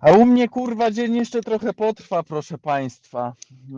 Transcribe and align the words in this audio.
A 0.00 0.12
u 0.12 0.26
mnie 0.26 0.48
kurwa 0.48 0.90
dzień 0.90 1.16
jeszcze 1.16 1.40
trochę 1.40 1.72
potrwa, 1.72 2.22
proszę 2.22 2.58
państwa. 2.58 3.34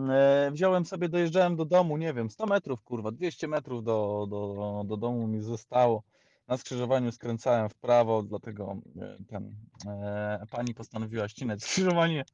E, 0.09 0.51
wziąłem 0.51 0.85
sobie, 0.85 1.09
dojeżdżałem 1.09 1.55
do 1.55 1.65
domu, 1.65 1.97
nie 1.97 2.13
wiem, 2.13 2.29
100 2.29 2.45
metrów 2.45 2.83
kurwa, 2.83 3.11
200 3.11 3.47
metrów 3.47 3.83
do, 3.83 4.27
do, 4.29 4.83
do 4.85 4.97
domu 4.97 5.27
mi 5.27 5.41
zostało. 5.41 6.03
Na 6.47 6.57
skrzyżowaniu 6.57 7.11
skręcałem 7.11 7.69
w 7.69 7.75
prawo, 7.75 8.23
dlatego 8.23 8.77
e, 9.01 9.17
ten, 9.27 9.55
e, 9.87 10.45
pani 10.51 10.73
postanowiła 10.73 11.27
ścinać 11.29 11.63
skrzyżowanie, 11.63 12.25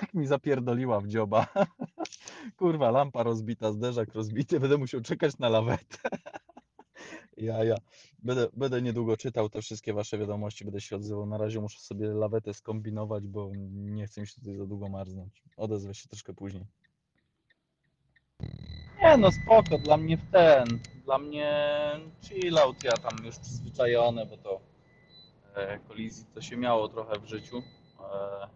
jak 0.00 0.14
mi 0.14 0.26
zapierdoliła 0.26 1.00
w 1.00 1.06
dzioba. 1.06 1.46
Kurwa, 2.58 2.90
lampa 2.90 3.22
rozbita, 3.22 3.72
zderzak 3.72 4.14
rozbity, 4.14 4.60
będę 4.60 4.78
musiał 4.78 5.00
czekać 5.00 5.38
na 5.38 5.48
lawetę. 5.48 5.98
Ja, 7.40 7.64
ja. 7.64 7.74
Będę, 8.18 8.48
będę 8.56 8.82
niedługo 8.82 9.16
czytał 9.16 9.48
te 9.48 9.62
wszystkie 9.62 9.94
wasze 9.94 10.18
wiadomości, 10.18 10.64
będę 10.64 10.80
się 10.80 10.96
odzywał. 10.96 11.26
Na 11.26 11.38
razie 11.38 11.60
muszę 11.60 11.80
sobie 11.80 12.06
lawetę 12.08 12.54
skombinować, 12.54 13.26
bo 13.26 13.50
nie 13.70 14.06
chcę 14.06 14.20
mi 14.20 14.26
się 14.26 14.34
tutaj 14.34 14.56
za 14.56 14.66
długo 14.66 14.88
marznąć. 14.88 15.42
Odezwę 15.56 15.94
się 15.94 16.08
troszkę 16.08 16.34
później. 16.34 16.66
Nie 19.02 19.16
no, 19.16 19.32
spoko, 19.32 19.78
dla 19.78 19.96
mnie 19.96 20.16
w 20.16 20.30
ten, 20.30 20.80
dla 21.04 21.18
mnie 21.18 21.70
chill 22.22 22.58
out, 22.58 22.84
ja 22.84 22.92
tam 22.92 23.24
już 23.24 23.38
przyzwyczajony, 23.38 24.26
bo 24.26 24.36
to 24.36 24.60
e, 25.54 25.78
kolizji 25.78 26.26
to 26.34 26.40
się 26.40 26.56
miało 26.56 26.88
trochę 26.88 27.20
w 27.20 27.26
życiu. 27.26 27.58
E, 27.58 28.48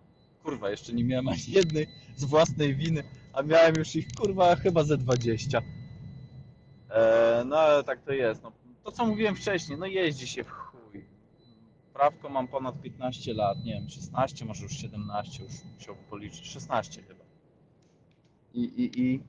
kurwa, 0.43 0.71
jeszcze 0.71 0.93
nie 0.93 1.05
miałem 1.05 1.29
ani 1.29 1.43
jednej 1.49 1.87
z 2.17 2.25
własnej 2.25 2.77
winy, 2.77 3.03
a 3.33 3.43
miałem 3.43 3.75
już 3.77 3.97
ich 3.97 4.07
kurwa 4.13 4.57
chyba 4.57 4.85
ze 4.85 4.99
20. 4.99 5.63
E, 6.91 7.43
no 7.47 7.59
ale 7.59 7.85
tak 7.85 8.03
to 8.03 8.13
jest. 8.13 8.43
No, 8.43 8.53
to 8.85 8.93
co 8.93 9.07
mówiłem 9.07 9.37
wcześniej, 9.37 9.79
no 9.79 9.87
jeździ 9.87 10.27
się 10.27 10.45
w 10.45 10.51
chuj. 10.51 11.05
Prawko 11.93 12.29
mam 12.29 12.49
ponad 12.49 12.83
15 12.83 13.35
lat, 13.35 13.65
nie 13.65 13.73
wiem, 13.73 13.89
16, 13.89 14.45
może 14.45 14.63
już 14.63 14.73
17, 14.73 15.45
już 15.45 15.53
musiałbym 15.75 16.05
policzyć, 16.05 16.47
16 16.47 17.03
chyba. 17.03 17.25
I, 18.55 18.63
i, 18.63 19.01
i 19.01 19.21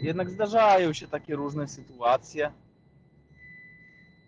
jednak 0.00 0.30
zdarzają 0.30 0.92
się 0.92 1.08
takie 1.08 1.36
różne 1.36 1.68
sytuacje. 1.68 2.52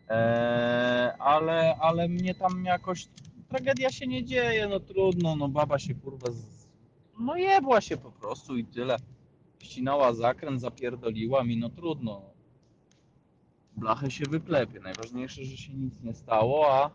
E, 0.09 1.15
ale, 1.19 1.77
ale 1.77 2.09
mnie 2.09 2.35
tam 2.35 2.65
jakoś 2.65 3.09
tragedia 3.49 3.91
się 3.91 4.07
nie 4.07 4.25
dzieje, 4.25 4.69
no 4.69 4.81
trudno, 4.81 5.37
no 5.37 5.49
baba 5.49 5.79
się 5.79 5.95
kurwa 5.95 6.33
z... 6.33 6.69
no 7.19 7.37
jebła 7.37 7.81
się 7.81 7.97
po 7.97 8.13
prostu 8.13 8.57
i 8.57 8.65
tyle. 8.65 8.97
Ścinała 9.59 10.15
zakręt, 10.15 10.61
zapierdoliła 10.61 11.45
mi, 11.45 11.57
no 11.57 11.69
trudno. 11.69 12.38
Blachę 13.79 14.11
się 14.11 14.25
wyklepie. 14.25 14.81
Najważniejsze, 14.81 15.45
że 15.45 15.57
się 15.57 15.75
nic 15.75 16.03
nie 16.03 16.15
stało, 16.15 16.75
a 16.75 16.91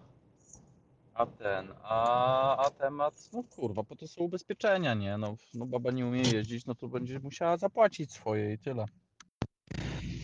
a 1.16 1.25
ten, 1.25 1.67
a, 1.84 2.66
a 2.66 2.70
temat, 2.70 3.30
no 3.34 3.44
kurwa, 3.44 3.84
po 3.84 3.95
to 3.95 4.08
są 4.08 4.22
ubezpieczenia, 4.22 4.94
nie? 4.94 5.17
No, 5.17 5.36
no 5.53 5.66
baba 5.66 5.92
nie 5.92 6.06
umie 6.06 6.22
jeździć, 6.22 6.66
no 6.66 6.75
to 6.75 6.88
będzie 6.88 7.20
musiała 7.20 7.58
zapłacić 7.58 8.12
swoje 8.12 8.53
i 8.53 8.58
tyle. 8.58 8.86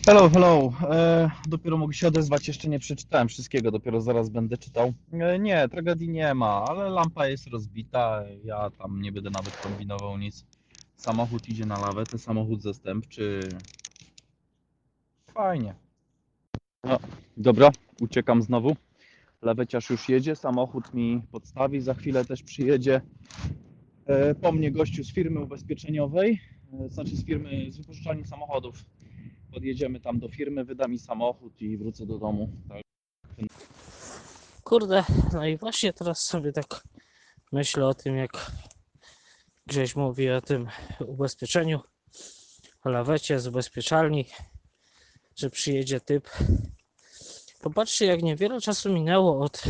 Hello, 0.06 0.30
hello. 0.30 0.72
E, 0.82 1.30
dopiero 1.48 1.76
mogę 1.76 1.94
się 1.94 2.08
odezwać, 2.08 2.48
jeszcze 2.48 2.68
nie 2.68 2.78
przeczytałem 2.78 3.28
wszystkiego, 3.28 3.70
dopiero 3.70 4.00
zaraz 4.00 4.28
będę 4.28 4.56
czytał. 4.56 4.92
E, 5.12 5.38
nie, 5.38 5.68
tragedii 5.68 6.08
nie 6.08 6.34
ma, 6.34 6.64
ale 6.68 6.90
lampa 6.90 7.26
jest 7.26 7.46
rozbita, 7.46 8.22
ja 8.44 8.70
tam 8.70 9.02
nie 9.02 9.12
będę 9.12 9.30
nawet 9.30 9.56
kombinował 9.56 10.18
nic. 10.18 10.46
Samochód 10.96 11.48
idzie 11.48 11.66
na 11.66 11.80
lawetę, 11.80 12.18
samochód 12.18 12.62
zastępczy. 12.62 13.40
Fajnie. 15.34 15.74
No, 16.90 16.98
dobra, 17.36 17.70
uciekam 18.00 18.42
znowu. 18.42 18.76
Laweciarz 19.42 19.90
już 19.90 20.08
jedzie, 20.08 20.36
samochód 20.36 20.94
mi 20.94 21.22
podstawi, 21.32 21.80
za 21.80 21.94
chwilę 21.94 22.24
też 22.24 22.42
przyjedzie 22.42 23.00
e, 24.06 24.34
po 24.34 24.52
mnie 24.52 24.70
gościu 24.70 25.04
z 25.04 25.12
firmy 25.12 25.40
ubezpieczeniowej, 25.40 26.40
e, 26.72 26.88
znaczy 26.88 27.16
z 27.16 27.24
firmy 27.24 27.72
z 27.72 27.78
wypożyczalni 27.78 28.26
samochodów. 28.26 28.84
Podjedziemy 29.52 30.00
tam 30.00 30.18
do 30.18 30.28
firmy, 30.28 30.64
wyda 30.64 30.88
mi 30.88 30.98
samochód 30.98 31.62
i 31.62 31.76
wrócę 31.76 32.06
do 32.06 32.18
domu. 32.18 32.52
Tak. 32.68 32.82
Kurde, 34.64 35.04
no 35.32 35.46
i 35.46 35.56
właśnie 35.56 35.92
teraz 35.92 36.20
sobie 36.20 36.52
tak 36.52 36.82
myślę 37.52 37.86
o 37.86 37.94
tym, 37.94 38.16
jak 38.16 38.52
Grześ 39.66 39.96
mówi 39.96 40.30
o 40.30 40.40
tym 40.40 40.66
ubezpieczeniu, 41.06 41.80
o 42.84 42.90
lawecie 42.90 43.40
z 43.40 43.46
ubezpieczalni, 43.46 44.26
że 45.36 45.50
przyjedzie 45.50 46.00
typ. 46.00 46.30
Popatrzcie, 47.60 48.06
jak 48.06 48.22
niewiele 48.22 48.60
czasu 48.60 48.92
minęło 48.92 49.40
od 49.40 49.62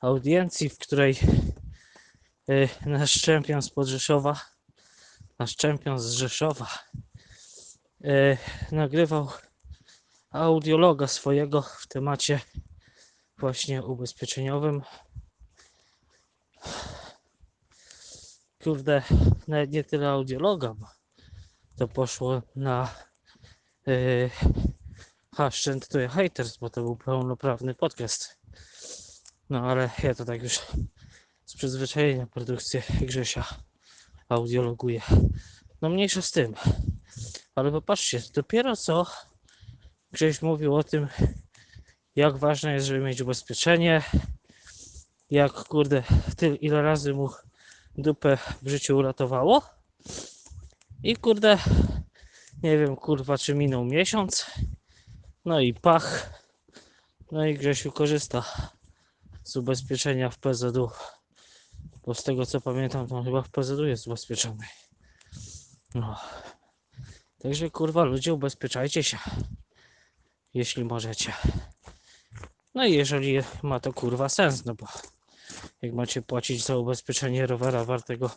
audiencji, 0.00 0.68
w 0.68 0.78
której 0.78 1.18
y, 2.50 2.68
nasz 2.86 3.20
czempion 3.20 3.62
z 3.62 3.70
Podrzeszowa, 3.70 4.40
nasz 5.38 5.56
czempion 5.56 5.98
z 5.98 6.12
Rzeszowa 6.12 6.68
y, 8.04 8.36
nagrywał 8.72 9.28
audiologa 10.30 11.06
swojego 11.06 11.62
w 11.62 11.86
temacie 11.86 12.40
właśnie 13.38 13.82
ubezpieczeniowym. 13.82 14.82
Kurde, 18.64 19.02
nawet 19.48 19.70
nie 19.72 19.84
tyle 19.84 20.08
audiologa, 20.08 20.74
bo 20.74 20.86
to 21.76 21.88
poszło 21.88 22.42
na 22.56 22.94
hashtag 25.36 25.86
to 25.86 26.08
haters, 26.08 26.56
bo 26.56 26.70
to 26.70 26.82
był 26.82 26.96
pełnoprawny 26.96 27.74
podcast. 27.74 28.38
No 29.50 29.60
ale 29.70 29.90
ja 30.02 30.14
to 30.14 30.24
tak 30.24 30.42
już 30.42 30.60
z 31.44 31.54
przyzwyczajenia 31.54 32.26
produkcję 32.26 32.82
Grzesia 33.00 33.44
audiologuję. 34.28 35.00
No 35.82 35.88
mniejsza 35.88 36.22
z 36.22 36.30
tym. 36.30 36.54
Ale 37.54 37.72
popatrzcie, 37.72 38.22
dopiero 38.34 38.76
co 38.76 39.06
Grześ 40.12 40.42
mówił 40.42 40.76
o 40.76 40.84
tym, 40.84 41.08
jak 42.16 42.36
ważne 42.36 42.74
jest, 42.74 42.86
żeby 42.86 43.00
mieć 43.00 43.20
ubezpieczenie, 43.20 44.02
jak 45.30 45.52
kurde, 45.52 46.02
tyle 46.36 46.56
ile 46.56 46.82
razy 46.82 47.14
mu 47.14 47.30
dupę 47.96 48.38
w 48.62 48.68
życiu 48.68 48.96
uratowało. 48.96 49.62
I 51.02 51.16
kurde, 51.16 51.58
nie 52.62 52.78
wiem 52.78 52.96
kurwa, 52.96 53.38
czy 53.38 53.54
minął 53.54 53.84
miesiąc. 53.84 54.46
No 55.44 55.60
i 55.60 55.74
pach. 55.74 56.40
No 57.32 57.46
i 57.46 57.54
Grzesiu 57.54 57.92
korzysta 57.92 58.44
z 59.44 59.56
ubezpieczenia 59.56 60.30
w 60.30 60.38
PZU. 60.38 60.90
Bo 62.06 62.14
z 62.14 62.24
tego 62.24 62.46
co 62.46 62.60
pamiętam, 62.60 63.06
to 63.06 63.22
chyba 63.22 63.42
w 63.42 63.50
PZU 63.50 63.86
jest 63.86 64.06
ubezpieczony. 64.06 64.66
No. 65.94 66.20
Także 67.38 67.70
kurwa, 67.70 68.04
ludzie, 68.04 68.34
ubezpieczajcie 68.34 69.02
się. 69.02 69.18
Jeśli 70.54 70.84
możecie. 70.84 71.32
No 72.74 72.84
i 72.86 72.92
jeżeli 72.92 73.38
ma 73.62 73.80
to 73.80 73.92
kurwa 73.92 74.28
sens, 74.28 74.64
no 74.64 74.74
bo 74.74 74.86
jak 75.82 75.92
macie 75.92 76.22
płacić 76.22 76.64
za 76.64 76.76
ubezpieczenie 76.76 77.46
rowera 77.46 77.84
wartego 77.84 78.30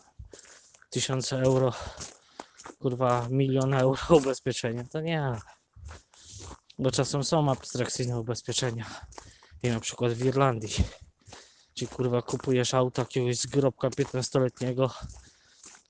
1000 0.90 1.32
euro, 1.32 1.72
kurwa 2.78 3.28
milion 3.30 3.74
euro 3.74 4.16
ubezpieczenia, 4.16 4.84
to 4.84 5.00
nie. 5.00 5.40
Bo 6.78 6.90
czasem 6.90 7.24
są 7.24 7.50
abstrakcyjne 7.50 8.20
ubezpieczenia. 8.20 8.86
I 9.62 9.68
na 9.68 9.80
przykład 9.80 10.12
w 10.12 10.24
Irlandii, 10.24 10.74
gdzie 11.76 11.86
kurwa 11.86 12.22
kupujesz 12.22 12.74
auto 12.74 13.02
jakiegoś 13.02 13.36
zgrobka 13.36 13.88
15-letniego, 13.88 14.90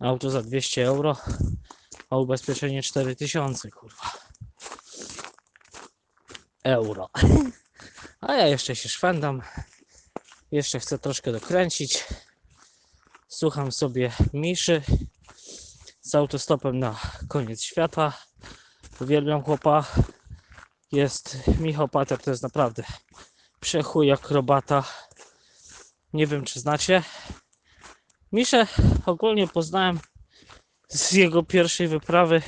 auto 0.01 0.31
za 0.31 0.43
200 0.43 0.87
euro, 0.87 1.17
a 2.11 2.17
ubezpieczenie 2.17 2.83
4000 2.83 3.71
kurwa 3.71 4.11
euro. 6.65 7.11
A 8.21 8.35
ja 8.35 8.47
jeszcze 8.47 8.77
się 8.77 8.89
szwendam. 8.89 9.43
Jeszcze 10.51 10.81
chcę 10.81 10.99
troszkę 10.99 11.33
dokręcić. 11.33 12.05
Słucham 13.28 13.72
sobie 13.72 14.13
Miszy 14.33 14.83
z 16.01 16.15
autostopem 16.15 16.78
na 16.78 17.01
koniec 17.28 17.63
świata. 17.63 18.13
Uwielbiam 19.01 19.43
chłopa. 19.43 19.84
Jest 20.92 21.38
Michał 21.60 21.88
Pater, 21.88 22.18
to 22.18 22.30
jest 22.30 22.42
naprawdę 22.42 22.83
przechuj 23.60 24.12
akrobata. 24.12 24.84
Nie 26.12 26.27
wiem, 26.27 26.44
czy 26.44 26.60
znacie. 26.60 27.03
Miszę 28.33 28.66
ogólnie 29.06 29.48
poznałem 29.48 30.00
z 30.88 31.12
jego 31.12 31.42
pierwszej 31.42 31.88
wyprawy. 31.88 32.42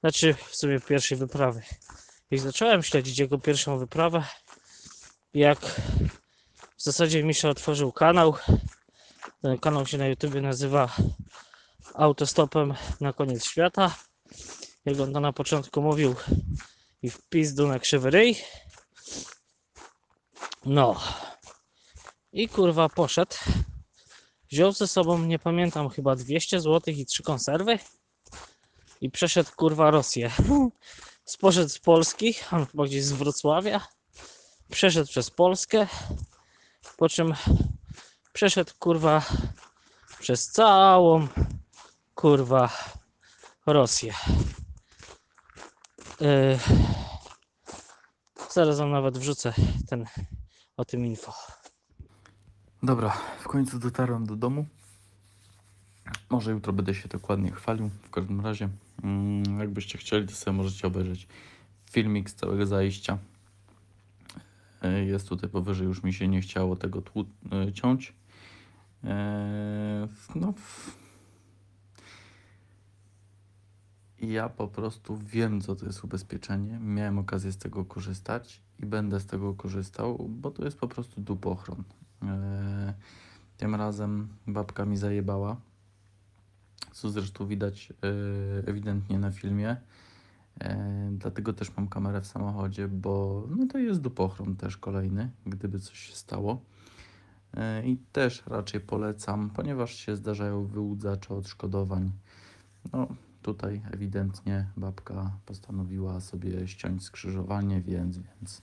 Znaczy, 0.00 0.34
w 0.34 0.56
sumie 0.56 0.80
pierwszej 0.80 1.18
wyprawy. 1.18 1.62
Jak 2.30 2.40
zacząłem 2.40 2.82
śledzić 2.82 3.18
jego 3.18 3.38
pierwszą 3.38 3.78
wyprawę, 3.78 4.24
jak 5.34 5.58
w 6.76 6.82
zasadzie 6.82 7.22
Misza 7.22 7.48
otworzył 7.48 7.92
kanał. 7.92 8.34
Ten 9.42 9.58
kanał 9.58 9.86
się 9.86 9.98
na 9.98 10.06
YouTube 10.06 10.34
nazywa 10.34 10.96
Autostopem 11.94 12.74
na 13.00 13.12
koniec 13.12 13.44
świata. 13.44 13.94
Jak 14.84 15.00
on 15.00 15.12
to 15.12 15.20
na 15.20 15.32
początku 15.32 15.82
mówił 15.82 16.14
i 17.04 17.10
w 17.10 17.28
pizdu 17.28 17.68
na 17.68 17.78
krzywy 17.78 18.10
ryj. 18.10 18.36
No. 20.64 21.00
I 22.32 22.48
kurwa 22.48 22.88
poszedł. 22.88 23.36
wziął 24.50 24.72
ze 24.72 24.88
sobą, 24.88 25.18
nie 25.18 25.38
pamiętam, 25.38 25.88
chyba 25.88 26.16
200 26.16 26.60
zł 26.60 26.94
i 26.94 27.06
trzy 27.06 27.22
konserwy 27.22 27.78
i 29.00 29.10
przeszedł 29.10 29.50
kurwa 29.56 29.90
Rosję. 29.90 30.30
Sposzedł 31.24 31.68
z 31.68 31.78
Polski, 31.78 32.34
on 32.52 32.66
chyba 32.66 32.84
gdzieś 32.84 33.04
z 33.04 33.12
Wrocławia, 33.12 33.86
przeszedł 34.70 35.08
przez 35.08 35.30
Polskę, 35.30 35.86
po 36.96 37.08
czym 37.08 37.34
przeszedł 38.32 38.72
kurwa 38.78 39.22
przez 40.20 40.48
całą 40.48 41.28
kurwa 42.14 42.70
Rosję. 43.66 44.14
Yy, 46.20 46.58
zaraz 48.50 48.78
wam 48.78 48.90
nawet 48.90 49.18
wrzucę 49.18 49.54
ten 49.88 50.04
o 50.76 50.84
tym 50.84 51.06
info. 51.06 51.32
Dobra, 52.82 53.10
w 53.40 53.44
końcu 53.48 53.78
dotarłem 53.78 54.26
do 54.26 54.36
domu. 54.36 54.66
Może 56.30 56.50
jutro 56.50 56.72
będę 56.72 56.94
się 56.94 57.08
dokładnie 57.08 57.50
chwalił. 57.50 57.90
W 58.02 58.10
każdym 58.10 58.40
razie, 58.40 58.68
mm, 59.02 59.60
jakbyście 59.60 59.98
chcieli, 59.98 60.28
to 60.28 60.34
sobie 60.34 60.56
możecie 60.56 60.86
obejrzeć 60.86 61.28
filmik 61.90 62.30
z 62.30 62.34
całego 62.34 62.66
zajścia. 62.66 63.18
E, 64.82 65.04
Jest 65.04 65.28
tutaj 65.28 65.50
powyżej, 65.50 65.86
już 65.86 66.02
mi 66.02 66.12
się 66.12 66.28
nie 66.28 66.40
chciało 66.40 66.76
tego 66.76 67.00
tłu- 67.00 67.24
e, 67.68 67.72
ciąć. 67.72 68.12
No, 70.34 70.54
ja 74.34 74.48
po 74.48 74.68
prostu 74.68 75.16
wiem, 75.16 75.60
co 75.60 75.76
to 75.76 75.86
jest 75.86 76.04
ubezpieczenie. 76.04 76.78
Miałem 76.78 77.18
okazję 77.18 77.52
z 77.52 77.58
tego 77.58 77.84
korzystać 77.84 78.62
i 78.82 78.86
będę 78.86 79.20
z 79.20 79.26
tego 79.26 79.54
korzystał, 79.54 80.26
bo 80.28 80.50
to 80.50 80.64
jest 80.64 80.78
po 80.78 80.88
prostu 80.88 81.20
dupochron. 81.20 81.84
E, 82.22 82.94
Tym 83.56 83.74
razem 83.74 84.28
babka 84.46 84.84
mi 84.84 84.96
zajebała, 84.96 85.56
co 86.92 87.10
zresztą 87.10 87.46
widać 87.46 87.92
e, 87.92 88.68
ewidentnie 88.68 89.18
na 89.18 89.30
filmie. 89.30 89.76
E, 90.60 91.10
Dlatego 91.12 91.52
też 91.52 91.76
mam 91.76 91.88
kamerę 91.88 92.20
w 92.20 92.26
samochodzie, 92.26 92.88
bo 92.88 93.44
no 93.56 93.66
to 93.66 93.78
jest 93.78 94.00
dupochron 94.00 94.56
też 94.56 94.76
kolejny, 94.76 95.30
gdyby 95.46 95.80
coś 95.80 95.98
się 95.98 96.14
stało. 96.14 96.60
I 97.84 97.96
też 98.12 98.42
raczej 98.46 98.80
polecam, 98.80 99.50
ponieważ 99.50 99.94
się 99.94 100.16
zdarzają 100.16 100.66
wyłudzacze 100.66 101.34
odszkodowań. 101.34 102.12
No, 102.92 103.08
tutaj 103.44 103.82
ewidentnie 103.92 104.66
babka 104.76 105.30
postanowiła 105.46 106.20
sobie 106.20 106.68
ściąć 106.68 107.02
skrzyżowanie, 107.04 107.80
więc, 107.80 108.18
więc, 108.18 108.62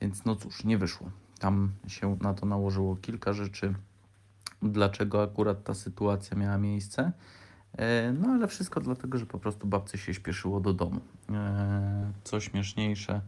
więc 0.00 0.24
no 0.24 0.36
cóż, 0.36 0.64
nie 0.64 0.78
wyszło. 0.78 1.10
Tam 1.38 1.72
się 1.86 2.16
na 2.20 2.34
to 2.34 2.46
nałożyło 2.46 2.96
kilka 2.96 3.32
rzeczy, 3.32 3.74
dlaczego 4.62 5.22
akurat 5.22 5.64
ta 5.64 5.74
sytuacja 5.74 6.36
miała 6.36 6.58
miejsce. 6.58 7.12
E, 7.72 8.12
No 8.12 8.28
ale 8.28 8.48
wszystko 8.48 8.80
dlatego, 8.80 9.18
że 9.18 9.26
po 9.26 9.38
prostu 9.38 9.66
babce 9.66 9.98
się 9.98 10.14
śpieszyło 10.14 10.60
do 10.60 10.72
domu. 10.72 11.00
E, 11.30 12.12
Co 12.24 12.40
śmieszniejsze, 12.40 13.20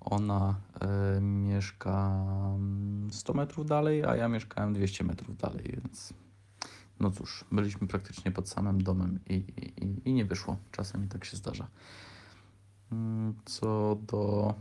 ona 0.00 0.54
e, 0.80 1.20
mieszka 1.20 2.10
mm, 2.54 3.08
100 3.12 3.34
metrów 3.34 3.66
dalej, 3.66 4.04
a 4.04 4.16
ja 4.16 4.28
mieszkałem 4.28 4.72
200 4.72 5.04
metrów 5.04 5.36
dalej, 5.36 5.64
więc 5.82 6.14
no 7.00 7.10
cóż, 7.10 7.44
byliśmy 7.52 7.86
praktycznie 7.88 8.30
pod 8.32 8.48
samym 8.48 8.82
domem 8.82 9.18
i, 9.28 9.34
i, 9.34 10.08
i- 10.08 10.12
nie 10.12 10.24
wyszło. 10.24 10.56
Czasem 10.72 11.08
tak 11.08 11.24
się 11.24 11.36
zdarza. 11.36 11.68
Mm, 12.92 13.34
Co 13.44 13.96
do 14.06 14.54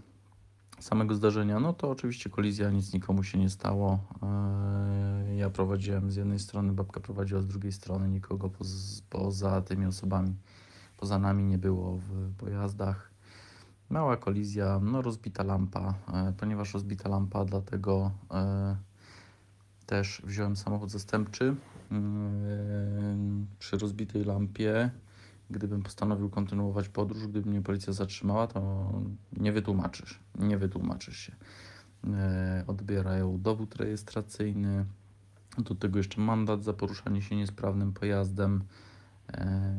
samego 0.80 1.16
zdarzenia, 1.16 1.60
no 1.60 1.74
to 1.74 1.90
oczywiście 1.90 2.30
kolizja, 2.30 2.70
nic 2.72 2.94
nikomu 2.94 3.24
się 3.24 3.38
nie 3.40 3.50
stało. 3.50 4.00
Eee, 4.22 5.38
Ja 5.38 5.50
prowadziłem 5.50 6.12
z 6.12 6.16
jednej 6.16 6.40
strony, 6.40 6.74
babka 6.74 7.00
prowadziła 7.00 7.42
z 7.42 7.48
drugiej 7.48 7.72
strony, 7.72 8.10
nikogo 8.10 8.50
poz, 8.50 9.02
poza 9.10 9.62
tymi 9.62 9.86
osobami, 9.86 10.36
poza 10.98 11.20
nami 11.20 11.44
nie 11.44 11.58
było 11.58 11.98
w 11.98 12.36
pojazdach. 12.36 13.12
Mała 13.90 14.18
kolizja, 14.18 14.80
no 14.84 15.02
rozbita 15.02 15.44
lampa, 15.44 15.94
e, 16.14 16.34
ponieważ 16.38 16.74
rozbita 16.74 17.10
lampa, 17.10 17.46
dlatego 17.46 18.12
e, 18.32 18.76
też 19.88 20.22
wziąłem 20.26 20.56
samochód 20.56 20.92
zastępczy. 20.92 21.56
Ym, 21.92 23.48
Przy 23.60 23.78
rozbitej 23.78 24.24
lampie, 24.24 24.92
gdybym 25.50 25.84
postanowił 25.84 26.30
kontynuować 26.30 26.90
podróż, 26.90 27.28
gdyby 27.28 27.50
mnie 27.50 27.62
policja 27.62 27.94
zatrzymała, 27.94 28.48
to 28.48 28.92
nie 29.38 29.52
wytłumaczysz, 29.52 30.20
nie 30.40 30.58
wytłumaczysz 30.58 31.18
się. 31.18 31.36
E, 32.14 32.64
Odbierają 32.68 33.42
dowód 33.42 33.76
rejestracyjny, 33.76 34.86
do 35.58 35.76
tego 35.76 35.98
jeszcze 35.98 36.22
mandat 36.22 36.64
za 36.64 36.74
poruszanie 36.74 37.22
się 37.22 37.36
niesprawnym 37.36 37.94
pojazdem. 37.94 38.64
E, 39.34 39.76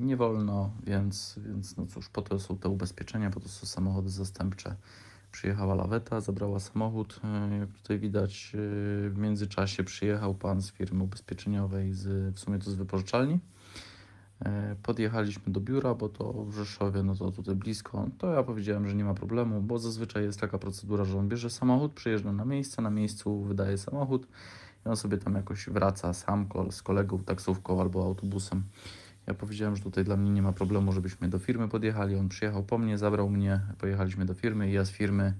Nie 0.00 0.16
wolno, 0.16 0.70
więc, 0.86 1.38
więc 1.46 1.76
no 1.76 1.86
cóż, 1.86 2.08
po 2.08 2.22
to 2.22 2.38
są 2.38 2.58
te 2.58 2.68
ubezpieczenia, 2.68 3.30
po 3.30 3.40
to 3.40 3.48
są 3.48 3.66
samochody 3.66 4.10
zastępcze. 4.10 4.76
Przyjechała 5.32 5.74
laweta, 5.74 6.20
zabrała 6.20 6.60
samochód. 6.60 7.20
E, 7.24 7.58
Jak 7.58 7.68
tutaj 7.72 7.98
widać, 7.98 8.52
e, 8.54 8.58
w 9.10 9.14
międzyczasie 9.18 9.84
przyjechał 9.84 10.34
pan 10.34 10.62
z 10.62 10.70
firmy 10.72 11.04
ubezpieczeniowej, 11.04 11.92
z, 11.94 12.34
w 12.34 12.38
sumie 12.40 12.58
to 12.58 12.70
z 12.70 12.74
wypożyczalni. 12.74 13.38
E, 14.44 14.76
Podjechaliśmy 14.82 15.52
do 15.52 15.60
biura, 15.60 15.94
bo 15.94 16.08
to 16.08 16.32
w 16.44 16.54
Rzeszowie, 16.54 17.02
no 17.02 17.14
to 17.14 17.30
tutaj 17.30 17.54
blisko. 17.54 18.08
To 18.18 18.32
ja 18.32 18.42
powiedziałem, 18.42 18.88
że 18.88 18.94
nie 18.94 19.04
ma 19.04 19.14
problemu, 19.14 19.62
bo 19.62 19.78
zazwyczaj 19.78 20.24
jest 20.24 20.40
taka 20.40 20.58
procedura, 20.58 21.04
że 21.04 21.18
on 21.18 21.28
bierze 21.28 21.50
samochód, 21.50 21.92
przyjeżdża 21.92 22.32
na 22.32 22.44
miejsce, 22.44 22.82
na 22.82 22.90
miejscu 22.90 23.42
wydaje 23.42 23.78
samochód 23.78 24.26
i 24.86 24.88
on 24.88 24.96
sobie 24.96 25.18
tam 25.18 25.34
jakoś 25.34 25.68
wraca 25.68 26.12
sam 26.12 26.48
z 26.70 26.82
kolegą, 26.82 27.18
taksówką 27.18 27.80
albo 27.80 28.04
autobusem. 28.04 28.62
Ja 29.28 29.34
powiedziałem, 29.34 29.76
że 29.76 29.82
tutaj 29.82 30.04
dla 30.04 30.16
mnie 30.16 30.30
nie 30.30 30.42
ma 30.42 30.52
problemu, 30.52 30.92
żebyśmy 30.92 31.28
do 31.28 31.38
firmy 31.38 31.68
podjechali. 31.68 32.16
On 32.16 32.28
przyjechał 32.28 32.64
po 32.64 32.78
mnie, 32.78 32.98
zabrał 32.98 33.30
mnie, 33.30 33.60
pojechaliśmy 33.78 34.24
do 34.24 34.34
firmy 34.34 34.70
i 34.70 34.72
ja 34.72 34.84
z 34.84 34.90
firmy 34.90 35.34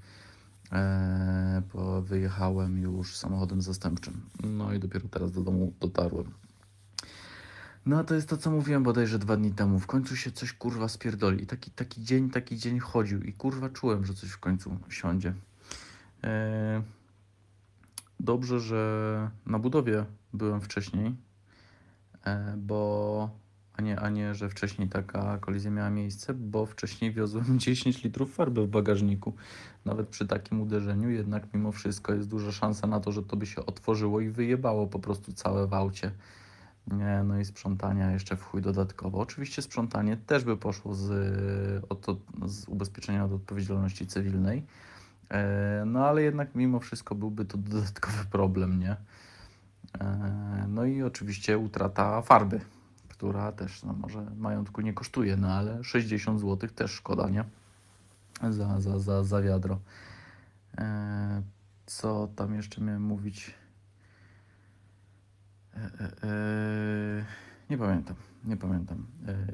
e, 0.73 1.62
wyjechałem 2.02 2.79
już 2.79 3.17
samochodem 3.17 3.62
zastępczym. 3.62 4.20
No 4.43 4.73
i 4.73 4.79
dopiero 4.79 5.08
teraz 5.08 5.32
do 5.32 5.40
domu 5.40 5.73
dotarłem. 5.81 6.26
No 7.87 8.05
to 8.05 8.14
jest 8.14 8.29
to, 8.29 8.37
co 8.37 8.50
mówiłem 8.50 8.82
bodajże 8.82 9.19
dwa 9.19 9.37
dni 9.37 9.52
temu. 9.52 9.79
W 9.79 9.87
końcu 9.87 10.17
się 10.17 10.32
coś 10.32 10.52
kurwa 10.52 10.88
spierdoli. 10.88 11.43
I 11.43 11.46
taki, 11.46 11.70
taki 11.70 12.05
dzień, 12.05 12.31
taki 12.31 12.58
dzień 12.58 12.79
chodził 12.79 13.23
i 13.23 13.32
kurwa 13.32 13.69
czułem, 13.69 14.05
że 14.05 14.14
coś 14.14 14.31
w 14.31 14.38
końcu 14.38 14.76
siądzie. 14.88 15.35
E, 16.25 16.82
dobrze, 18.20 18.61
że 18.61 19.31
na 19.46 19.58
budowie 19.58 20.05
byłem 20.32 20.61
wcześniej, 20.61 21.17
e, 22.25 22.54
bo 22.57 23.48
a 23.78 23.82
nie, 23.82 24.00
a 24.00 24.08
nie, 24.08 24.35
że 24.35 24.49
wcześniej 24.49 24.88
taka 24.88 25.38
kolizja 25.38 25.70
miała 25.70 25.90
miejsce, 25.90 26.35
bo 26.35 26.66
wcześniej 26.66 27.12
wiozłem 27.12 27.58
10 27.61 28.04
litrów 28.04 28.35
farby 28.35 28.66
w 28.66 28.68
bagażniku. 28.68 29.35
Nawet 29.85 30.08
przy 30.08 30.26
takim 30.26 30.61
uderzeniu, 30.61 31.11
jednak 31.11 31.54
mimo 31.54 31.73
wszystko 31.73 32.14
jest 32.14 32.28
duża 32.28 32.52
szansa 32.52 32.87
na 32.87 33.00
to, 33.00 33.12
że 33.12 33.23
to 33.23 33.37
by 33.37 33.47
się 33.47 33.66
otworzyło 33.66 34.20
i 34.20 34.28
wyjebało 34.28 34.87
po 34.87 34.99
prostu 34.99 35.32
całe 35.32 35.66
w 35.66 35.75
aucie. 35.75 36.11
Nie, 36.87 37.23
no 37.25 37.40
i 37.40 37.44
sprzątania 37.44 38.11
jeszcze 38.11 38.37
w 38.37 38.42
chuj 38.42 38.62
dodatkowo. 38.62 39.18
Oczywiście 39.18 39.62
sprzątanie 39.62 40.16
też 40.16 40.44
by 40.44 40.56
poszło 40.56 40.94
z, 40.94 41.11
od, 41.88 42.06
z 42.47 42.68
ubezpieczenia 42.68 43.25
od 43.25 43.32
odpowiedzialności 43.32 44.06
cywilnej. 44.06 44.64
E, 45.30 45.82
No 45.87 46.06
ale 46.06 46.23
jednak 46.23 46.54
mimo 46.54 46.80
wszystko 46.80 47.14
byłby 47.14 47.44
to 47.44 47.58
dodatkowy 47.58 48.25
problem, 48.30 48.80
nie? 48.80 48.97
E, 50.00 50.66
No 50.68 50.85
i 50.85 51.02
oczywiście 51.02 51.58
utrata 51.58 52.23
farby, 52.23 52.61
która 53.18 53.52
też 53.52 53.82
no 53.82 53.92
może 53.92 54.26
majątku 54.37 54.80
nie 54.80 54.92
kosztuje, 54.92 55.37
no 55.37 55.48
ale 55.48 55.84
60 55.84 56.40
zł 56.40 56.70
też 56.75 56.90
szkoda, 56.90 57.28
nie? 57.28 57.44
Za, 58.50 58.80
za, 58.80 58.98
za, 58.98 59.25
za 59.25 59.42
wiadro. 59.42 59.78
E, 60.78 61.42
Co 61.87 62.28
tam 62.37 62.54
jeszcze 62.54 62.80
miałem 62.80 63.02
mówić? 63.02 63.54
E, 65.75 65.78
e, 65.78 67.25
nie 67.70 67.78
pamiętam, 67.78 68.16
nie 68.44 68.56
pamiętam. 68.56 69.06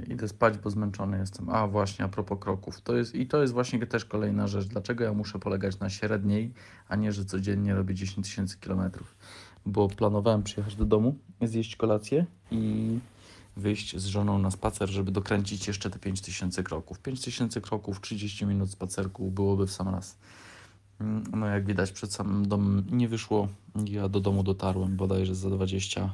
Idę 0.08 0.28
spać, 0.28 0.58
bo 0.58 0.70
zmęczony 0.70 1.18
jestem. 1.18 1.48
A 1.48 1.66
właśnie, 1.66 2.04
a 2.04 2.08
propos 2.08 2.38
kroków. 2.40 2.80
To 2.80 2.96
jest, 2.96 3.14
I 3.14 3.26
to 3.26 3.42
jest 3.42 3.52
właśnie 3.52 3.86
też 3.86 4.04
kolejna 4.04 4.46
rzecz. 4.46 4.66
Dlaczego 4.66 5.04
ja 5.04 5.12
muszę 5.12 5.38
polegać 5.38 5.78
na 5.78 5.90
średniej, 5.90 6.52
a 6.88 6.96
nie, 6.96 7.12
że 7.12 7.24
codziennie 7.24 7.74
robię 7.74 7.94
10 7.94 8.26
tysięcy 8.26 8.58
kilometrów? 8.58 9.14
Bo 9.66 9.88
planowałem 9.88 10.42
przyjechać 10.42 10.76
do 10.76 10.84
domu, 10.84 11.18
zjeść 11.42 11.76
kolację 11.76 12.26
i 12.50 12.98
wyjść 13.56 13.96
z 13.96 14.06
żoną 14.06 14.38
na 14.38 14.50
spacer, 14.50 14.90
żeby 14.90 15.10
dokręcić 15.10 15.66
jeszcze 15.66 15.90
te 15.90 15.98
5 15.98 16.20
tysięcy 16.20 16.62
kroków. 16.64 16.98
5 16.98 17.20
tysięcy 17.20 17.60
kroków, 17.60 18.00
30 18.00 18.46
minut 18.46 18.70
spacerku 18.70 19.30
byłoby 19.30 19.66
w 19.66 19.72
sam 19.72 19.88
raz. 19.88 20.16
Mm, 21.00 21.24
No 21.32 21.46
jak 21.46 21.66
widać 21.66 21.92
przed 21.92 22.12
samym 22.12 22.48
domem 22.48 22.84
nie 22.90 23.08
wyszło. 23.08 23.48
Ja 23.84 24.08
do 24.08 24.20
domu 24.20 24.42
dotarłem 24.42 24.96
bodajże 24.96 25.34
za 25.34 25.50
20. 25.50 26.10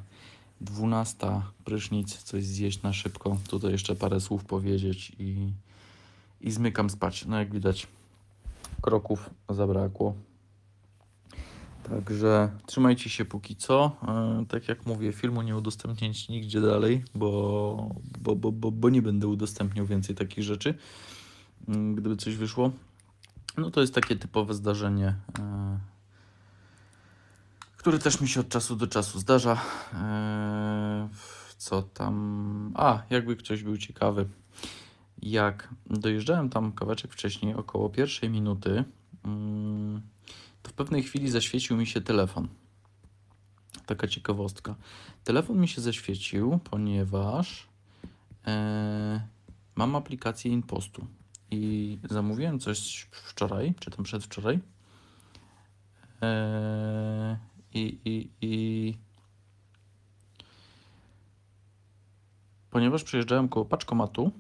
12 0.61 1.43
prysznic, 1.65 2.17
coś 2.23 2.45
zjeść 2.45 2.83
na 2.83 2.93
szybko. 2.93 3.37
Tutaj 3.49 3.73
jeszcze 3.73 3.95
parę 3.95 4.21
słów 4.21 4.45
powiedzieć 4.45 5.13
i, 5.19 5.53
i 6.41 6.51
zmykam 6.51 6.91
spać. 6.91 7.27
No 7.27 7.39
jak 7.39 7.53
widać 7.53 7.87
kroków 8.81 9.31
zabrakło. 9.49 10.15
Także 11.89 12.51
trzymajcie 12.67 13.11
się 13.11 13.25
póki 13.25 13.57
co. 13.57 13.97
E, 14.09 14.45
Tak 14.49 14.69
jak 14.69 14.87
mówię, 14.87 15.13
filmu 15.13 15.43
nie 15.43 15.57
udostępniać 15.57 16.29
nigdzie 16.29 16.61
dalej, 16.61 17.05
bo, 17.15 17.91
bo, 18.21 18.37
bo, 18.37 18.53
bo, 18.53 18.71
bo 18.71 18.91
nie 18.91 19.03
będę 19.03 19.27
udostępniał 19.27 19.87
więcej 19.87 20.17
takich 20.17 20.45
rzeczy, 20.45 20.75
mm, 21.69 21.95
gdyby 21.95 22.17
coś 22.17 22.37
wyszło. 22.37 22.71
No 23.57 23.71
to 23.71 23.81
jest 23.81 23.95
takie 23.95 24.17
typowe 24.17 24.55
zdarzenie, 24.55 25.15
e, 25.39 25.79
które 27.77 27.99
też 27.99 28.21
mi 28.21 28.29
się 28.29 28.41
od 28.41 28.49
czasu 28.49 28.77
do 28.77 28.87
czasu 28.87 29.19
zdarza. 29.19 29.61
E, 29.95 31.09
Co 31.59 31.83
tam? 31.83 32.73
A, 32.75 33.03
jakby 33.11 33.37
ktoś 33.37 33.63
był 33.63 33.77
ciekawy. 33.79 34.29
Jak 35.23 35.69
dojeżdżałem 35.87 36.51
tam 36.51 36.73
kawałeczek 36.73 37.13
wcześniej, 37.13 37.55
około 37.55 37.91
pierwszej 37.91 38.31
minuty, 38.31 38.85
mm, 39.25 40.03
to 40.63 40.71
w 40.71 40.73
pewnej 40.73 41.03
chwili 41.03 41.31
zaświecił 41.31 41.77
mi 41.77 41.87
się 41.87 42.01
telefon. 42.01 42.49
Taka 43.87 44.09
ciekawostka. 44.09 44.75
Telefon 45.25 45.61
mi 45.61 45.69
się 45.69 45.81
zaświecił, 45.81 46.59
ponieważ 46.65 47.69
e, 48.47 49.21
mam 49.75 49.97
aplikację 49.97 50.53
InPostu 50.53 51.07
i 51.51 51.99
zamówiłem 52.11 52.59
coś 52.61 53.09
wczoraj, 53.11 53.75
czy 53.81 53.91
tam 53.91 54.05
przedwczoraj. 54.05 54.59
E, 56.23 57.39
i, 57.75 57.99
i, 58.05 58.31
I 58.41 58.95
ponieważ 62.71 63.05
przejeżdżałem 63.05 63.49
koło 63.49 63.65
paczkomatu, 63.65 64.33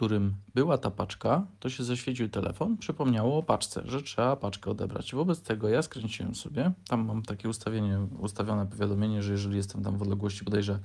którym 0.00 0.34
była 0.54 0.78
ta 0.78 0.90
paczka, 0.90 1.46
to 1.58 1.70
się 1.70 1.84
zaświecił 1.84 2.28
telefon, 2.28 2.76
przypomniało 2.76 3.38
o 3.38 3.42
paczce, 3.42 3.82
że 3.84 4.02
trzeba 4.02 4.36
paczkę 4.36 4.70
odebrać. 4.70 5.14
Wobec 5.14 5.42
tego 5.42 5.68
ja 5.68 5.82
skręciłem 5.82 6.34
sobie, 6.34 6.72
tam 6.88 7.04
mam 7.04 7.22
takie 7.22 7.48
ustawienie, 7.48 8.06
ustawione 8.18 8.66
powiadomienie, 8.66 9.22
że 9.22 9.32
jeżeli 9.32 9.56
jestem 9.56 9.82
tam 9.82 9.98
w 9.98 10.02
odległości 10.02 10.44
bodajże 10.44 10.78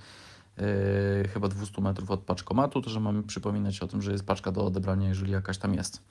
yy, 0.58 0.64
chyba 1.28 1.48
200 1.48 1.82
metrów 1.82 2.12
od 2.12 2.20
paczkomatu, 2.20 2.82
to 2.82 2.90
że 2.90 3.00
mamy 3.00 3.24
przypominać 3.24 3.80
o 3.80 3.88
tym, 3.88 4.02
że 4.02 4.12
jest 4.12 4.26
paczka 4.26 4.52
do 4.52 4.66
odebrania, 4.66 5.10
jeżeli 5.10 5.32
jakaś 5.32 5.58
tam 5.58 5.74
jest. 5.74 6.02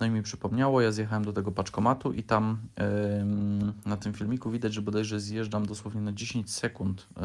No 0.00 0.06
i 0.06 0.10
mi 0.10 0.22
przypomniało, 0.22 0.80
ja 0.80 0.92
zjechałem 0.92 1.24
do 1.24 1.32
tego 1.32 1.52
paczkomatu 1.52 2.12
i 2.12 2.22
tam 2.22 2.58
ym, 3.20 3.72
na 3.86 3.96
tym 3.96 4.12
filmiku 4.12 4.50
widać, 4.50 4.74
że 4.74 4.82
bodajże 4.82 5.20
zjeżdżam 5.20 5.66
dosłownie 5.66 6.00
na 6.00 6.12
10 6.12 6.50
sekund. 6.50 7.06
Yy, 7.16 7.22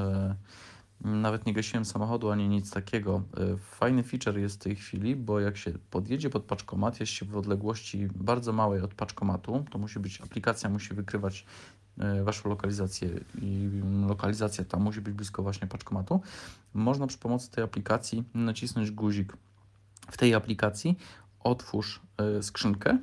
nawet 1.01 1.45
nie 1.45 1.53
gasiłem 1.53 1.85
samochodu 1.85 2.31
ani 2.31 2.47
nic 2.47 2.71
takiego. 2.71 3.21
Yy, 3.37 3.57
Fajny 3.57 4.03
feature 4.03 4.37
jest 4.37 4.55
w 4.55 4.63
tej 4.63 4.75
chwili, 4.75 5.15
bo 5.15 5.39
jak 5.39 5.57
się 5.57 5.71
podjedzie 5.91 6.29
pod 6.29 6.43
paczkomat, 6.43 6.99
jest 6.99 7.11
się 7.11 7.25
w 7.25 7.37
odległości 7.37 8.07
bardzo 8.15 8.53
małej 8.53 8.81
od 8.81 8.93
paczkomatu, 8.93 9.65
to 9.71 9.77
musi 9.77 9.99
być, 9.99 10.21
aplikacja 10.21 10.69
musi 10.69 10.93
wykrywać 10.93 11.45
yy, 11.97 12.23
Waszą 12.23 12.49
lokalizację 12.49 13.09
i 13.41 13.69
lokalizacja 14.07 14.65
tam 14.65 14.81
musi 14.81 15.01
być 15.01 15.13
blisko 15.13 15.43
właśnie 15.43 15.67
paczkomatu. 15.67 16.21
Można 16.73 17.07
przy 17.07 17.17
pomocy 17.17 17.51
tej 17.51 17.63
aplikacji 17.63 18.23
nacisnąć 18.33 18.91
guzik 18.91 19.37
w 20.11 20.17
tej 20.17 20.33
aplikacji, 20.33 20.97
otwórz 21.45 22.01
y, 22.39 22.43
skrzynkę 22.43 22.97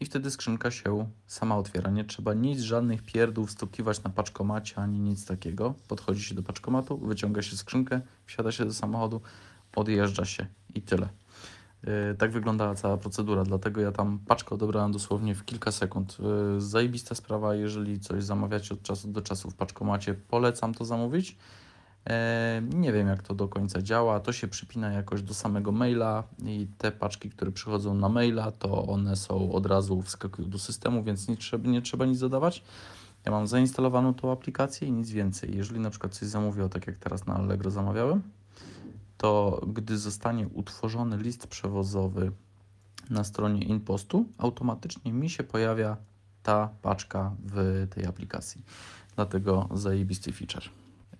i 0.00 0.04
wtedy 0.06 0.30
skrzynka 0.30 0.70
się 0.70 1.10
sama 1.26 1.56
otwiera. 1.56 1.90
Nie 1.90 2.04
trzeba 2.04 2.34
nic, 2.34 2.60
żadnych 2.60 3.02
pierdół 3.02 3.46
wstukiwać 3.46 4.02
na 4.02 4.10
paczkomacie 4.10 4.76
ani 4.76 5.00
nic 5.00 5.26
takiego. 5.26 5.74
Podchodzi 5.88 6.22
się 6.22 6.34
do 6.34 6.42
paczkomatu, 6.42 6.98
wyciąga 6.98 7.42
się 7.42 7.56
skrzynkę, 7.56 8.00
wsiada 8.26 8.52
się 8.52 8.64
do 8.64 8.74
samochodu, 8.74 9.20
odjeżdża 9.76 10.24
się 10.24 10.46
i 10.74 10.82
tyle. 10.82 11.08
Y, 12.12 12.16
Tak 12.18 12.30
wyglądała 12.30 12.74
cała 12.74 12.96
procedura, 12.96 13.44
dlatego 13.44 13.80
ja 13.80 13.92
tam 13.92 14.18
paczkę 14.18 14.54
odebrałem 14.54 14.92
dosłownie 14.92 15.34
w 15.34 15.44
kilka 15.44 15.72
sekund. 15.72 16.16
Y, 16.56 16.60
Zajebista 16.60 17.14
sprawa, 17.14 17.54
jeżeli 17.54 18.00
coś 18.00 18.24
zamawiacie 18.24 18.74
od 18.74 18.82
czasu 18.82 19.08
do 19.08 19.22
czasu 19.22 19.50
w 19.50 19.54
paczkomacie, 19.54 20.14
polecam 20.14 20.74
to 20.74 20.84
zamówić. 20.84 21.36
E, 22.06 22.62
Nie 22.74 22.92
wiem, 22.92 23.08
jak 23.08 23.22
to 23.22 23.34
do 23.34 23.48
końca 23.48 23.82
działa. 23.82 24.20
To 24.20 24.32
się 24.32 24.48
przypina 24.48 24.92
jakoś 24.92 25.22
do 25.22 25.34
samego 25.34 25.72
maila 25.72 26.24
i 26.44 26.66
te 26.78 26.92
paczki, 26.92 27.30
które 27.30 27.52
przychodzą 27.52 27.94
na 27.94 28.08
maila, 28.08 28.50
to 28.50 28.86
one 28.86 29.16
są 29.16 29.52
od 29.52 29.66
razu 29.66 30.02
wskakują 30.02 30.50
do 30.50 30.58
systemu, 30.58 31.02
więc 31.02 31.28
nie 31.28 31.36
trzeba, 31.36 31.68
nie 31.68 31.82
trzeba 31.82 32.06
nic 32.06 32.18
dodawać. 32.18 32.62
Ja 33.24 33.32
mam 33.32 33.46
zainstalowaną 33.46 34.14
tą 34.14 34.32
aplikację 34.32 34.88
i 34.88 34.92
nic 34.92 35.10
więcej. 35.10 35.56
Jeżeli 35.56 35.80
na 35.80 35.90
przykład 35.90 36.14
coś 36.14 36.28
zamówię, 36.28 36.68
tak 36.68 36.86
jak 36.86 36.96
teraz 36.96 37.26
na 37.26 37.34
Allegro 37.34 37.70
zamawiałem, 37.70 38.22
to 39.16 39.60
gdy 39.66 39.98
zostanie 39.98 40.48
utworzony 40.48 41.16
list 41.16 41.46
przewozowy 41.46 42.32
na 43.10 43.24
stronie 43.24 43.62
InPostu, 43.62 44.24
automatycznie 44.38 45.12
mi 45.12 45.30
się 45.30 45.44
pojawia 45.44 45.96
ta 46.42 46.68
paczka 46.82 47.34
w 47.44 47.86
tej 47.90 48.06
aplikacji. 48.06 48.64
Dlatego 49.16 49.68
zajebisty 49.74 50.32
feature. 50.32 50.64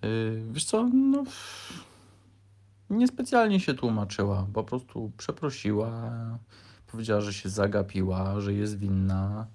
Yy, 0.03 0.43
wiesz 0.51 0.65
co, 0.65 0.89
no 0.93 1.23
niespecjalnie 2.89 3.59
się 3.59 3.73
tłumaczyła, 3.73 4.47
po 4.53 4.63
prostu 4.63 5.11
przeprosiła, 5.17 6.11
powiedziała, 6.87 7.21
że 7.21 7.33
się 7.33 7.49
zagapiła, 7.49 8.41
że 8.41 8.53
jest 8.53 8.77
winna, 8.77 9.47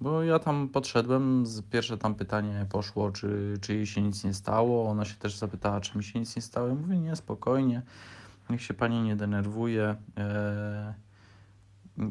bo 0.00 0.22
ja 0.22 0.38
tam 0.38 0.68
podszedłem, 0.68 1.44
pierwsze 1.70 1.98
tam 1.98 2.14
pytanie 2.14 2.66
poszło, 2.70 3.10
czy, 3.10 3.58
czy 3.60 3.74
jej 3.74 3.86
się 3.86 4.02
nic 4.02 4.24
nie 4.24 4.34
stało, 4.34 4.90
ona 4.90 5.04
się 5.04 5.14
też 5.14 5.36
zapytała, 5.36 5.80
czy 5.80 5.98
mi 5.98 6.04
się 6.04 6.20
nic 6.20 6.36
nie 6.36 6.42
stało, 6.42 6.74
mówię, 6.74 6.98
nie, 6.98 7.16
spokojnie, 7.16 7.82
niech 8.50 8.62
się 8.62 8.74
pani 8.74 9.02
nie 9.02 9.16
denerwuje, 9.16 9.96
Yy, 10.16 10.94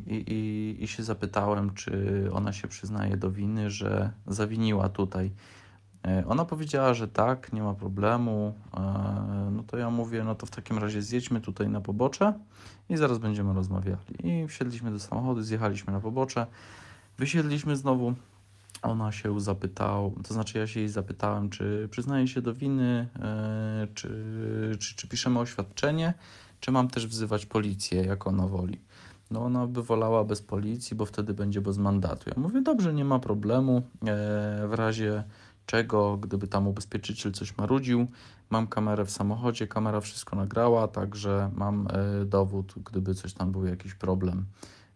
i, 0.08 0.16
i, 0.16 0.84
i 0.84 0.88
się 0.88 1.04
zapytałem, 1.04 1.74
czy 1.74 2.30
ona 2.34 2.54
się 2.54 2.68
przyznaje 2.68 3.18
do 3.18 3.32
winy, 3.32 3.72
że 3.72 4.12
zawiniła 4.28 4.90
tutaj. 4.90 5.32
E, 6.08 6.24
Ona 6.28 6.46
powiedziała, 6.46 6.94
że 6.94 7.08
tak, 7.08 7.54
nie 7.54 7.64
ma 7.64 7.74
problemu. 7.74 8.54
E, 8.78 8.80
No 9.52 9.64
to 9.64 9.78
ja 9.78 9.90
mówię, 9.90 10.24
no 10.24 10.36
to 10.36 10.46
w 10.46 10.50
takim 10.52 10.78
razie 10.78 11.02
zjedźmy 11.02 11.42
tutaj 11.42 11.70
na 11.70 11.82
pobocze 11.82 12.34
i 12.90 12.98
zaraz 12.98 13.18
będziemy 13.18 13.54
rozmawiali. 13.54 14.00
I 14.24 14.48
wsiedliśmy 14.48 14.92
do 14.92 15.00
samochodu, 15.00 15.42
zjechaliśmy 15.42 15.94
na 15.94 16.00
pobocze, 16.00 16.46
wysiedliśmy 17.18 17.76
znowu. 17.76 18.14
Ona 18.82 19.12
się 19.12 19.40
zapytała, 19.42 20.10
to 20.28 20.34
znaczy 20.34 20.58
ja 20.58 20.68
się 20.68 20.80
jej 20.80 20.90
zapytałem, 20.90 21.50
czy 21.50 21.88
przyznaje 21.92 22.28
się 22.28 22.42
do 22.42 22.54
winy, 22.54 23.08
e, 23.20 23.88
czy, 23.94 24.10
czy, 24.80 24.96
czy 24.96 25.08
piszemy 25.08 25.40
oświadczenie, 25.40 26.14
czy 26.60 26.72
mam 26.72 26.88
też 26.88 27.08
wzywać 27.08 27.46
policję, 27.46 28.04
jak 28.04 28.28
ona 28.28 28.48
woli. 28.48 28.80
No 29.32 29.46
ona 29.46 29.68
by 29.68 29.84
wolała 29.84 30.24
bez 30.24 30.42
policji, 30.42 30.96
bo 30.98 31.06
wtedy 31.06 31.34
będzie 31.34 31.62
bez 31.62 31.78
mandatu. 31.78 32.30
Ja 32.36 32.42
mówię, 32.42 32.62
dobrze, 32.62 32.94
nie 32.94 33.06
ma 33.06 33.20
problemu. 33.20 33.82
W 34.70 34.74
razie 34.74 35.24
czego, 35.70 36.18
gdyby 36.18 36.48
tam 36.48 36.68
ubezpieczyciel 36.68 37.32
coś 37.32 37.58
marudził, 37.58 38.08
mam 38.50 38.68
kamerę 38.68 39.06
w 39.06 39.12
samochodzie, 39.12 39.68
kamera 39.68 40.02
wszystko 40.02 40.36
nagrała, 40.36 40.88
także 40.88 41.52
mam 41.56 41.88
e, 41.88 42.26
dowód, 42.26 42.74
gdyby 42.86 43.16
coś 43.16 43.34
tam 43.34 43.52
był 43.52 43.66
jakiś 43.66 43.94
problem. 43.94 44.46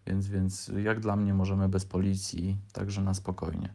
Więc, 0.07 0.27
więc 0.27 0.71
jak 0.83 0.99
dla 0.99 1.15
mnie 1.15 1.33
możemy 1.33 1.69
bez 1.69 1.85
policji, 1.85 2.57
także 2.71 3.01
na 3.01 3.13
spokojnie. 3.13 3.73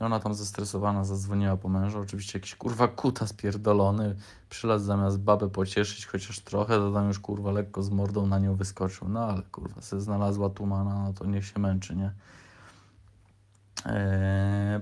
No 0.00 0.06
Ona 0.06 0.20
tam 0.20 0.34
zestresowana 0.34 1.04
zadzwoniła 1.04 1.56
po 1.56 1.68
męża, 1.68 1.98
oczywiście 1.98 2.38
jakiś 2.38 2.54
kurwa 2.54 2.88
kuta 2.88 3.26
spierdolony, 3.26 4.16
przylazł 4.50 4.84
zamiast 4.84 5.18
babę 5.18 5.50
pocieszyć 5.50 6.06
chociaż 6.06 6.40
trochę, 6.40 6.74
to 6.74 6.92
tam 6.92 7.08
już 7.08 7.18
kurwa 7.18 7.52
lekko 7.52 7.82
z 7.82 7.90
mordą 7.90 8.26
na 8.26 8.38
nią 8.38 8.54
wyskoczył. 8.54 9.08
No 9.08 9.20
ale 9.20 9.42
kurwa, 9.42 9.80
se 9.80 10.00
znalazła 10.00 10.50
tumana, 10.50 11.02
no 11.02 11.12
to 11.12 11.26
niech 11.26 11.46
się 11.46 11.60
męczy, 11.60 11.96
nie? 11.96 12.12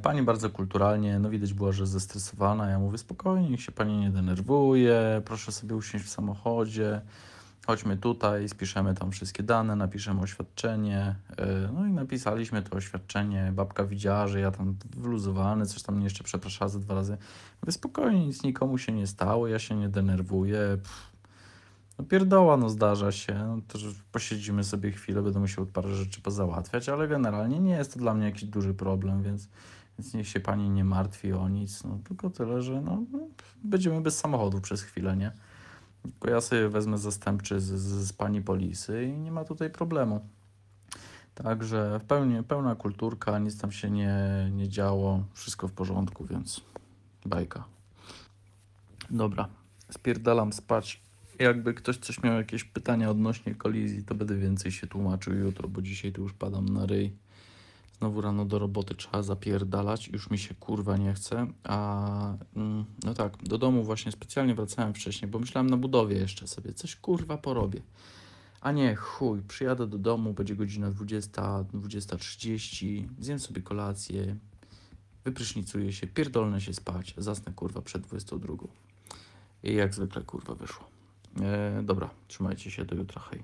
Pani 0.02 0.22
bardzo 0.22 0.50
kulturalnie, 0.50 1.18
no 1.18 1.30
widać 1.30 1.54
było, 1.54 1.72
że 1.72 1.86
zestresowana. 1.86 2.70
Ja 2.70 2.78
mówię 2.78 2.98
spokojnie, 2.98 3.50
niech 3.50 3.62
się 3.62 3.72
pani 3.72 3.96
nie 4.00 4.10
denerwuje, 4.10 5.22
proszę 5.24 5.52
sobie 5.52 5.76
usiąść 5.76 6.04
w 6.04 6.08
samochodzie, 6.08 7.00
chodźmy 7.66 7.96
tutaj, 7.96 8.48
spiszemy 8.48 8.94
tam 8.94 9.10
wszystkie 9.10 9.42
dane, 9.42 9.76
napiszemy 9.76 10.20
oświadczenie. 10.20 11.14
Eee, 11.38 11.46
No 11.74 11.86
i 11.86 11.92
napisaliśmy 11.92 12.62
to 12.62 12.76
oświadczenie. 12.76 13.52
Babka 13.54 13.84
widziała, 13.84 14.28
że 14.28 14.40
ja 14.40 14.50
tam 14.50 14.76
wluzowany, 14.96 15.66
coś 15.66 15.82
tam 15.82 15.94
mnie 15.94 16.04
jeszcze 16.04 16.24
przepraszała 16.24 16.68
ze 16.68 16.80
dwa 16.80 16.94
razy. 16.94 17.16
Mówię 17.62 17.72
spokojnie, 17.72 18.26
nic 18.26 18.42
nikomu 18.42 18.78
się 18.78 18.92
nie 18.92 19.06
stało, 19.06 19.48
ja 19.48 19.58
się 19.58 19.76
nie 19.76 19.88
denerwuję. 19.88 20.58
Pff. 20.58 21.12
No 21.98 22.04
pierdoła, 22.04 22.56
no 22.56 22.68
zdarza 22.68 23.12
się. 23.12 23.34
No, 23.34 23.58
to, 23.68 23.78
posiedzimy 24.12 24.64
sobie 24.64 24.90
chwilę, 24.90 25.22
będę 25.22 25.40
musiał 25.40 25.66
parę 25.66 25.94
rzeczy 25.94 26.20
pozałatwiać, 26.20 26.88
ale 26.88 27.08
generalnie 27.08 27.60
nie 27.60 27.72
jest 27.72 27.94
to 27.94 27.98
dla 27.98 28.14
mnie 28.14 28.24
jakiś 28.24 28.44
duży 28.44 28.74
problem, 28.74 29.22
więc, 29.22 29.48
więc 29.98 30.14
niech 30.14 30.28
się 30.28 30.40
pani 30.40 30.70
nie 30.70 30.84
martwi 30.84 31.32
o 31.32 31.48
nic. 31.48 31.84
No, 31.84 31.98
tylko 32.04 32.30
tyle, 32.30 32.62
że 32.62 32.80
no, 32.80 33.02
będziemy 33.64 34.00
bez 34.00 34.18
samochodu 34.18 34.60
przez 34.60 34.82
chwilę, 34.82 35.16
nie? 35.16 35.32
Tylko 36.02 36.30
ja 36.30 36.40
sobie 36.40 36.68
wezmę 36.68 36.98
zastępczy 36.98 37.60
z, 37.60 37.64
z, 37.64 38.06
z 38.06 38.12
pani 38.12 38.42
polisy 38.42 39.04
i 39.04 39.18
nie 39.18 39.32
ma 39.32 39.44
tutaj 39.44 39.70
problemu. 39.70 40.20
Także 41.34 42.00
w 42.02 42.04
pełni, 42.04 42.42
pełna 42.42 42.74
kulturka, 42.74 43.38
nic 43.38 43.58
tam 43.58 43.72
się 43.72 43.90
nie, 43.90 44.50
nie 44.52 44.68
działo, 44.68 45.24
wszystko 45.32 45.68
w 45.68 45.72
porządku, 45.72 46.24
więc 46.24 46.60
bajka. 47.26 47.64
Dobra, 49.10 49.48
spierdalam 49.90 50.52
spać. 50.52 51.00
Jakby 51.38 51.74
ktoś 51.74 51.96
coś 51.96 52.22
miał 52.22 52.34
jakieś 52.34 52.64
pytania 52.64 53.10
odnośnie 53.10 53.54
kolizji, 53.54 54.04
to 54.04 54.14
będę 54.14 54.36
więcej 54.36 54.72
się 54.72 54.86
tłumaczył 54.86 55.34
jutro, 55.34 55.68
bo 55.68 55.82
dzisiaj 55.82 56.12
tu 56.12 56.22
już 56.22 56.32
padam 56.32 56.68
na 56.68 56.86
ryj. 56.86 57.12
Znowu 58.02 58.20
rano 58.20 58.44
do 58.44 58.58
roboty 58.58 58.94
trzeba 58.94 59.22
zapierdalać, 59.22 60.08
już 60.08 60.30
mi 60.30 60.38
się 60.38 60.54
kurwa 60.54 60.96
nie 60.96 61.14
chce. 61.14 61.46
A 61.64 62.34
mm, 62.56 62.84
no 63.04 63.14
tak, 63.14 63.36
do 63.42 63.58
domu 63.58 63.84
właśnie 63.84 64.12
specjalnie 64.12 64.54
wracałem 64.54 64.94
wcześniej, 64.94 65.30
bo 65.30 65.38
myślałem 65.38 65.70
na 65.70 65.76
budowie 65.76 66.16
jeszcze 66.16 66.46
sobie 66.46 66.72
coś 66.72 66.96
kurwa 66.96 67.38
porobię. 67.38 67.82
A 68.60 68.72
nie, 68.72 68.96
chuj, 68.96 69.42
przyjadę 69.42 69.86
do 69.86 69.98
domu, 69.98 70.32
będzie 70.32 70.56
godzina 70.56 70.90
20, 70.90 71.42
20.30, 71.42 73.08
zjem 73.20 73.38
sobie 73.38 73.62
kolację, 73.62 74.36
wyprysznicuję 75.24 75.92
się, 75.92 76.06
pierdolnę 76.06 76.60
się 76.60 76.74
spać, 76.74 77.14
zasnę 77.16 77.52
kurwa 77.52 77.82
przed 77.82 78.02
22. 78.02 78.54
I 79.62 79.74
jak 79.74 79.94
zwykle 79.94 80.22
kurwa 80.22 80.54
wyszło. 80.54 80.88
E, 81.40 81.82
dobra, 81.82 82.10
trzymajcie 82.28 82.70
się, 82.70 82.84
do 82.84 82.94
jutra, 82.94 83.22
hej. 83.30 83.42